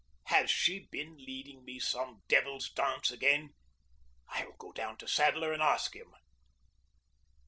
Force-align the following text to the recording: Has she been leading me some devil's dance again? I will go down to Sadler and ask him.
Has 0.23 0.49
she 0.49 0.87
been 0.89 1.15
leading 1.19 1.63
me 1.63 1.77
some 1.77 2.23
devil's 2.27 2.71
dance 2.71 3.11
again? 3.11 3.53
I 4.29 4.43
will 4.45 4.55
go 4.57 4.71
down 4.71 4.97
to 4.97 5.07
Sadler 5.07 5.53
and 5.53 5.61
ask 5.61 5.95
him. 5.95 6.11